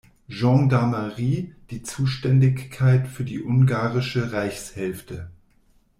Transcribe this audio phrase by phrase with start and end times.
[0.29, 5.29] Gendarmerie die Zuständigkeit für die ungarische Reichshälfte.